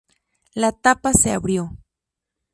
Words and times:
La 0.55 0.71
tapa 0.71 1.13
se 1.13 1.29
abrió. 1.31 1.77